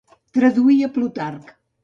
Traduí 0.37 0.77
a 0.87 0.89
Plutarc. 0.97 1.55